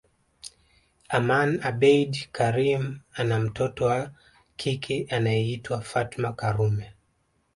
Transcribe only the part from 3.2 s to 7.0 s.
mtoto wa kike anayeitwa Fatma Karume